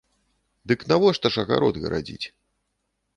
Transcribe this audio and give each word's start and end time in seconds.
Дык 0.69 0.85
навошта 0.91 1.31
ж 1.35 1.43
агарод 1.43 1.75
гарадзіць? 1.83 2.25